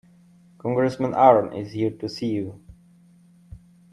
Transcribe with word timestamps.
Congressman 0.57 1.13
Aaron 1.13 1.53
is 1.53 1.73
here 1.73 1.91
to 1.91 2.09
see 2.09 2.31
you. 2.31 2.59